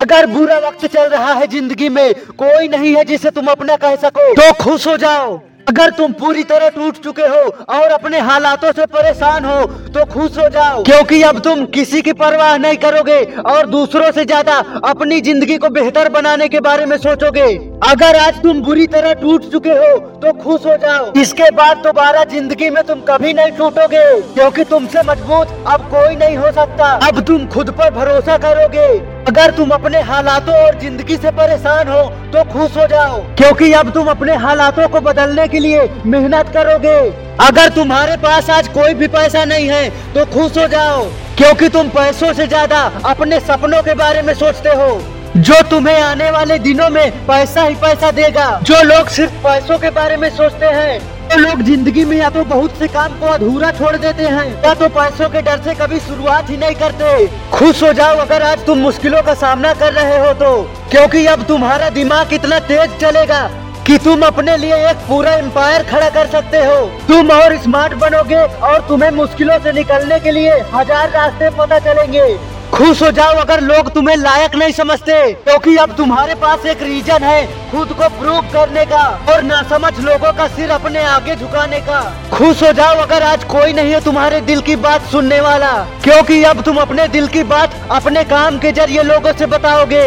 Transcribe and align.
अगर 0.00 0.26
बुरा 0.26 0.56
वक्त 0.58 0.86
चल 0.86 1.08
रहा 1.08 1.32
है 1.32 1.46
ज़िंदगी 1.48 1.88
में, 1.88 2.14
कोई 2.38 2.68
नहीं 2.68 2.94
है 2.96 3.04
जिसे 3.04 3.30
तुम 3.30 3.46
अपना 3.48 3.76
कह 3.76 3.96
सको। 3.98 4.32
तो 4.34 4.52
खुश 4.62 4.86
हो 4.86 4.96
जाओ। 4.98 5.40
अगर 5.68 5.90
तुम 5.90 6.12
पूरी 6.12 6.42
तरह 6.44 6.68
टूट 6.68 6.96
चुके 6.98 7.22
हो 7.22 7.40
और 7.70 7.90
अपने 7.92 8.18
हालातों 8.20 8.70
से 8.72 8.86
परेशान 8.88 9.44
हो 9.44 9.60
तो 9.88 10.04
खुश 10.12 10.38
हो 10.38 10.48
जाओ। 10.48 10.82
क्योंकि 10.84 11.20
अब 11.22 11.38
तुम 11.40 11.64
किसी 11.74 12.00
की 12.02 12.12
परवाह 12.14 12.56
नहीं 12.58 12.76
करोगे 12.76 13.18
और 13.46 13.66
दूसरों 13.68 14.10
से 14.12 14.24
ज़्यादा 14.24 14.56
अपनी 14.84 15.20
ज़िंदगी 15.20 15.58
को 15.58 15.68
बेहतर 15.70 16.08
बनाने 16.08 16.48
के 16.48 16.60
बारे 16.60 16.86
में 16.86 16.96
सोचोगे। 16.98 17.46
अगर 17.84 18.16
आज 18.18 18.42
तुम 18.42 18.62
बुरी 18.62 18.86
तरह 18.88 19.12
टूट 19.20 19.44
चुके 19.52 19.70
हो 19.72 19.96
तो 20.16 20.32
खुश 20.40 20.66
हो 20.66 20.76
जाओ। 20.78 21.12
इसके 21.16 21.50
बाद 21.52 21.76
दोबारा 21.84 22.24
ज़िंदगी 22.26 22.70
में 22.70 22.82
तुम 22.84 23.00
कभी 23.08 23.32
नहीं 23.34 23.52
टूटोगे, 23.52 24.04
क्योंकि 24.32 24.64
तुमसे 24.64 25.02
मज़बूत 25.04 25.64
अब 25.68 25.88
कोई 25.90 26.16
नहीं 26.16 26.36
हो 26.36 26.50
सकता। 26.52 26.92
अब 27.08 27.20
तुम 27.26 27.46
खुद 27.48 27.70
पर 27.72 27.90
भरोसा 27.94 28.38
करोगे। 28.38 28.88
अगर 29.28 29.50
तुम 29.50 29.70
अपने 29.70 30.00
हालातों 30.02 30.54
और 30.56 30.78
ज़िंदगी 30.80 31.16
से 31.16 31.30
परेशान 31.32 31.88
हो 31.88 32.02
तो 32.32 32.42
खुश 32.52 32.76
हो 32.76 32.86
जाओ। 32.86 33.18
क्योंकि 33.36 33.72
अब 33.72 33.90
तुम 33.92 34.06
अपने 34.10 34.36
हालातों 34.36 34.88
को 34.88 35.00
बदलने 35.00 35.46
के 35.48 35.58
लिए 35.58 35.82
मेहनत 36.06 36.48
करोगे। 36.54 36.98
अगर 37.40 37.68
तुम्हारे 37.74 38.16
पास 38.18 38.50
आज 38.50 38.68
कोई 38.70 38.94
भी 38.94 39.08
पैसा 39.10 39.44
नहीं 39.44 39.68
है 39.68 39.88
तो 40.14 40.24
खुश 40.32 40.56
हो 40.58 40.66
जाओ। 40.68 41.04
क्योंकि 41.38 41.68
तुम 41.68 41.88
पैसों 41.90 42.32
से 42.32 42.46
ज़्यादा 42.46 42.80
अपने 43.06 43.40
सपनों 43.42 43.82
के 43.82 43.94
बारे 43.96 44.22
में 44.22 44.34
सोचते 44.34 44.68
हो। 44.72 44.90
जो 45.38 45.60
तुम्हें 45.70 46.00
आने 46.00 46.30
वाले 46.30 46.58
दिनों 46.60 46.88
में 46.90 47.10
पैसा 47.26 47.62
ही 47.62 47.74
पैसा 47.76 48.10
देगा, 48.12 48.48
जो 48.62 48.82
लोग 48.84 49.08
सिर्फ़ 49.10 49.32
पैसों 49.44 49.78
के 49.78 49.90
बारे 49.92 50.16
में 50.16 50.28
सोचते 50.30 50.66
हैं। 50.68 51.19
वो 51.30 51.36
लोग 51.38 51.60
ज़िंदगी 51.62 52.04
में 52.04 52.16
या 52.16 52.28
तो 52.30 52.42
बहुत 52.44 52.78
से 52.78 52.86
काम 52.88 53.12
को 53.18 53.26
अधूरा 53.26 53.70
छोड़ 53.72 53.96
देते 53.96 54.22
हैं, 54.24 54.46
या 54.64 54.72
तो 54.74 54.88
पैसों 54.90 55.28
के 55.30 55.42
डर 55.42 55.60
से 55.62 55.74
कभी 55.76 55.98
शुरुआत 56.00 56.50
ही 56.50 56.56
नहीं 56.56 56.74
करते। 56.76 57.26
खुश 57.50 57.82
हो 57.82 57.92
जाओ 57.92 58.16
अगर 58.18 58.42
आज 58.42 58.64
तुम 58.66 58.78
मुश्किलों 58.80 59.22
का 59.22 59.34
सामना 59.36 59.72
कर 59.74 59.92
रहे 59.92 60.18
हो 60.18 60.32
तो 60.34 60.50
क्योंकि 60.90 61.24
अब 61.28 61.42
तुम्हारा 61.48 61.90
दिमाग 61.92 62.32
इतना 62.34 62.58
तेज 62.66 62.98
चलेगा 63.00 63.42
कि 63.86 63.98
तुम 64.00 64.22
अपने 64.22 64.56
लिए 64.56 64.76
एक 64.88 65.06
पूरा 65.08 65.34
एम्पायर 65.34 65.82
खड़ा 65.90 66.08
कर 66.10 66.26
सकते 66.30 66.64
हो। 66.64 66.84
तुम 67.08 67.30
और 67.32 67.56
स्मार्ट 67.58 67.94
बनोगे 68.00 68.42
और 68.62 68.86
तुम्हें 68.88 69.10
मुश्किलों 69.12 69.58
से 69.58 69.72
निकलने 69.72 70.18
के 70.20 70.30
लिए 70.32 70.58
हज़ार 70.74 71.10
रास्ते 71.10 71.50
पता 71.58 71.78
चलेंगे। 71.80 72.26
खुश 72.72 73.02
हो 73.02 73.10
जाओ 73.10 73.34
अगर 73.36 73.60
लोग 73.60 73.92
तुम्हें 73.92 74.16
लायक 74.16 74.54
नहीं 74.56 74.72
समझते, 74.72 75.14
क्योंकि 75.44 75.76
अब 75.76 75.94
तुम्हारे 75.96 76.34
पास 76.34 76.66
एक 76.66 76.82
रीजन 76.82 77.24
है 77.24 77.46
खुद 77.70 77.92
को 77.92 78.08
प्रूव 78.18 78.40
करने 78.52 78.84
का 78.86 79.02
और 79.28 79.42
ना 79.42 79.62
समझ 79.70 79.92
लोगों 80.00 80.32
का 80.32 80.46
सिर 80.48 80.70
अपने 80.70 81.02
आगे 81.04 81.34
झुकाने 81.36 81.80
का। 81.80 82.00
खुश 82.32 82.62
हो 82.62 82.72
जाओ 82.72 82.96
अगर 82.98 83.22
आज 83.22 83.44
कोई 83.46 83.72
नहीं 83.72 83.92
है 83.92 84.00
तुम्हारे 84.00 84.40
दिल 84.42 84.60
की 84.60 84.76
बात 84.78 85.06
सुनने 85.06 85.40
वाला, 85.40 85.72
क्योंकि 86.04 86.42
अब 86.44 86.62
तुम 86.62 86.76
अपने 86.78 87.08
दिल 87.08 87.28
की 87.28 87.42
बात 87.46 87.74
अपने 87.92 88.24
काम 88.26 88.58
के 88.58 88.72
ज़रिए 88.72 89.02
लोगों 89.04 89.32
से 89.32 89.46
बताओगे। 89.48 90.04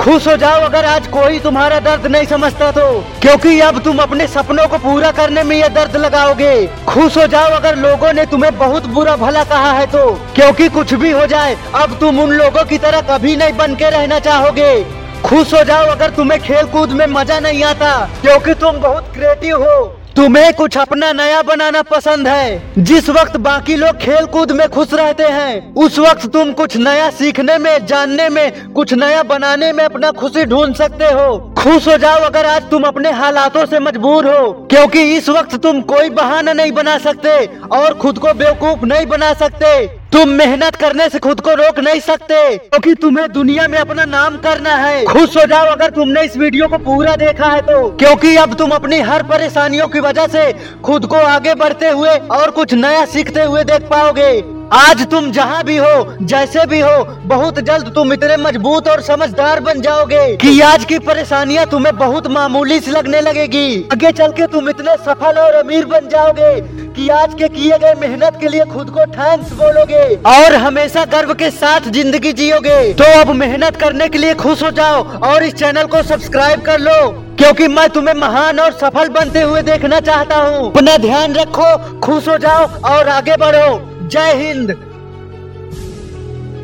खुश 0.00 0.26
हो 0.28 0.36
जाओ 0.36 0.60
अगर 0.60 0.84
आज 0.84 1.06
कोई 1.06 1.38
तुम्हारा 1.38 1.78
दर्द 1.80 2.06
नहीं 2.06 2.26
समझता 2.26 2.70
तो। 2.72 2.84
क्योंकि 3.22 3.60
अब 3.60 3.82
तुम 3.82 3.98
अपने 3.98 4.26
सपनों 4.26 4.66
को 4.68 4.78
पूरा 4.78 5.10
करने 5.10 5.42
में 5.42 5.56
ये 5.56 5.68
दर्द 5.68 5.96
लगाओगे। 5.96 6.66
खुश 6.88 7.16
हो 7.16 7.26
जाओ 7.26 7.50
अगर 7.50 7.76
लोगों 7.76 8.12
ने 8.12 8.26
तुम्हें 8.26 8.56
बहुत 8.58 8.86
बुरा 8.86 9.16
भला 9.16 9.44
कहा 9.44 9.72
है 9.72 9.86
तो। 9.86 10.10
क्योंकि 10.34 10.68
कुछ 10.68 10.94
भी 10.94 11.10
हो 11.10 11.26
जाए, 11.26 11.56
अब 11.74 11.98
तुम 12.00 12.20
उन 12.20 12.30
लोगों 12.30 12.64
की 12.64 12.78
तरह 12.78 13.00
कभी 13.10 13.36
नहीं 13.36 13.52
बन 13.52 13.74
के 13.74 13.90
रहना 13.90 14.18
चाहोगे। 14.18 14.84
खुश 15.24 15.54
हो 15.54 15.64
जाओ 15.64 15.86
अगर 15.86 16.10
तुम्हें 16.10 16.40
खेल 16.40 16.66
कूद 16.66 16.90
में 16.90 17.06
मज़ा 17.06 17.40
नहीं 17.40 17.64
आता, 17.64 18.08
क्योंकि 18.20 18.54
तुम 18.54 18.76
बहुत 18.76 19.12
क्रिएटिव 19.14 19.62
हो। 19.64 19.99
तुम्हें 20.16 20.52
कुछ 20.54 20.76
अपना 20.78 21.12
नया 21.12 21.42
बनाना 21.42 21.82
पसंद 21.82 22.28
है। 22.28 22.84
जिस 22.84 23.08
वक्त 23.10 23.36
बाकी 23.36 23.76
लोग 23.76 23.96
खेल 23.96 24.24
कूद 24.26 24.52
में 24.52 24.68
खुश 24.68 24.94
रहते 24.94 25.24
हैं, 25.24 25.74
उस 25.74 25.98
वक्त 25.98 26.26
तुम 26.26 26.52
कुछ 26.52 26.76
नया 26.76 27.10
सीखने 27.10 27.58
में, 27.58 27.86
जानने 27.86 28.28
में, 28.28 28.72
कुछ 28.72 28.94
नया 28.94 29.22
बनाने 29.22 29.72
में 29.72 29.84
अपना 29.84 30.10
खुशी 30.10 30.44
ढूंढ 30.44 30.74
सकते 30.74 31.04
हो। 31.04 31.38
खुश 31.58 31.88
हो 31.88 31.96
जाओ 31.96 32.18
अगर 32.18 32.46
आज 32.46 32.68
तुम 32.70 32.84
अपने 32.84 33.10
हालातों 33.10 33.64
से 33.66 33.78
मजबूर 33.78 34.26
हो, 34.26 34.50
क्योंकि 34.70 35.02
इस 35.16 35.28
वक्त 35.28 35.56
तुम 35.56 35.80
कोई 35.80 36.10
बहाना 36.10 36.52
नहीं 36.52 36.72
बना 36.72 36.98
सकते 36.98 37.38
और 37.72 37.94
खुद 37.94 38.18
को 38.18 38.34
बेवकूफ़ 38.34 38.84
नहीं 38.84 39.06
बना 39.06 39.32
सकते। 39.34 39.99
तुम 40.12 40.28
मेहनत 40.28 40.76
करने 40.76 41.08
से 41.08 41.18
खुद 41.18 41.40
को 41.40 41.52
रोक 41.54 41.78
नहीं 41.78 42.00
सकते, 42.00 42.56
क्योंकि 42.56 42.94
तो 42.94 43.00
तुम्हें 43.00 43.30
दुनिया 43.32 43.66
में 43.68 43.78
अपना 43.78 44.04
नाम 44.06 44.36
करना 44.36 44.74
है। 44.76 45.04
खुश 45.04 45.36
हो 45.36 45.44
जाओ 45.46 45.66
अगर 45.66 45.90
तुमने 45.90 46.22
इस 46.22 46.36
वीडियो 46.36 46.68
को 46.68 46.78
पूरा 46.80 47.14
देखा 47.16 47.46
है 47.46 47.60
तो। 47.62 47.88
क्योंकि 47.96 48.34
अब 48.36 48.54
तुम 48.54 48.70
अपनी 48.70 49.00
हर 49.02 49.22
परेशानियों 49.22 49.88
की 49.88 50.00
वजह 50.00 50.26
से 50.28 50.52
खुद 50.84 51.06
को 51.06 51.16
आगे 51.16 51.54
बढ़ते 51.56 51.88
हुए 51.88 52.16
और 52.32 52.50
कुछ 52.50 52.74
नया 52.76 53.04
सीखते 53.06 53.42
हुए 53.42 53.64
देख 53.64 53.88
पाओगे। 53.90 54.59
आज 54.72 55.00
तुम 55.10 55.30
जहाँ 55.32 55.62
भी 55.64 55.76
हो, 55.76 56.16
जैसे 56.22 56.64
भी 56.66 56.80
हो, 56.80 57.04
बहुत 57.26 57.58
जल्द 57.60 57.90
तुम 57.94 58.12
इतने 58.12 58.36
मज़बूत 58.36 58.88
और 58.88 59.00
समझदार 59.02 59.60
बन 59.60 59.80
जाओगे 59.80 60.36
कि 60.36 60.60
आज 60.62 60.84
की 60.84 60.98
परेशानियाँ 61.00 61.64
तुम्हें 61.66 61.96
बहुत 61.96 62.26
मामूली 62.26 62.78
सी 62.80 62.90
लगने 62.90 63.20
लगेगी। 63.20 63.88
आगे 63.92 64.12
चल 64.12 64.32
के 64.32 64.46
तुम 64.46 64.68
इतने 64.70 64.96
सफल 64.98 65.38
और 65.38 65.54
अमीर 65.54 65.86
बन 65.86 66.08
जाओगे 66.08 66.60
कि 66.92 67.08
आज 67.10 67.34
के 67.34 67.48
किए 67.48 67.78
गए 67.78 67.94
मेहनत 68.00 68.38
के 68.40 68.48
लिए 68.48 68.64
खुद 68.66 68.90
को 68.90 69.06
थैंक्स 69.08 69.52
बोलोगे 69.54 70.04
और 70.28 70.54
हमेशा 70.56 71.04
गर्व 71.08 71.34
के 71.34 71.50
साथ 71.50 71.90
ज़िंदगी 71.90 72.32
जियोगे। 72.34 72.92
तो 72.94 73.12
अब 73.20 73.34
मेहनत 73.36 73.76
करने 73.76 74.08
के 74.08 74.18
लिए 74.18 74.34
खुश 74.36 74.62
हो 74.62 74.70
जाओ 74.72 75.04
और 75.24 75.42
इस 75.42 75.54
चैनल 75.54 75.86
को 75.86 76.02
सब्सक्राइब 76.04 76.62
कर 76.62 76.80
लो, 76.80 77.08
क्योंकि 77.38 77.68
मैं 77.68 77.88
तुम्हें 77.90 78.14
महान 78.16 78.60
और 78.60 78.72
सफल 78.78 79.08
बनते 79.10 79.42
हुए 79.42 79.62
देखना 79.64 80.00
चाहता 80.02 80.36
हूँ। 80.38 80.70
अपना 80.70 80.96
ध्यान 80.98 81.34
रखो, 81.34 81.76
खुश 82.00 82.28
हो 82.28 82.38
जाओ 82.38 82.66
और 82.90 83.08
आगे 83.10 83.36
बढ़ो। 83.36 83.80
जय 84.10 84.32
हिंद। 84.34 84.89